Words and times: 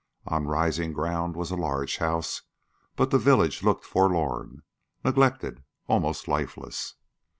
On 0.25 0.47
rising 0.47 0.93
ground 0.93 1.35
was 1.35 1.51
a 1.51 1.55
large 1.55 1.97
house, 1.97 2.41
but 2.95 3.11
the 3.11 3.19
village 3.19 3.61
looked 3.61 3.85
forlorn, 3.85 4.63
neglected, 5.05 5.61
almost 5.85 6.27
lifeless. 6.27 6.95